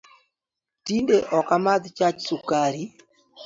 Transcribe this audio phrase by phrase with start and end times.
[0.85, 2.83] Tinde ok amadh chach sukari